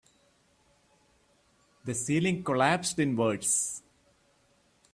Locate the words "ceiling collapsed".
1.93-2.97